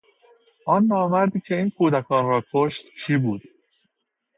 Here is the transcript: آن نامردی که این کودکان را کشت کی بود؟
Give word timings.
آن 0.65 0.85
نامردی 0.85 1.39
که 1.41 1.55
این 1.55 1.69
کودکان 1.69 2.25
را 2.25 2.43
کشت 2.53 2.85
کی 3.05 3.17
بود؟ 3.17 3.41